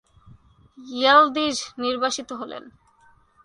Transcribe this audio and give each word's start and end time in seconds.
য়ীলদিজ্ 0.93 1.59
নির্বাসিত 1.77 2.29
হলেন। 2.33 2.63